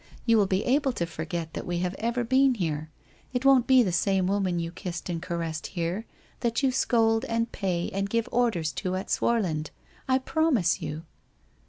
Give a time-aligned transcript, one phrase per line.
[0.25, 2.89] You will be able to forget that we have ever been here.
[3.33, 6.07] It won't be the same woman you kissed and caressed here,
[6.39, 9.69] that you scold and pay and give orders to at Swarland,
[10.07, 11.03] I promise you.'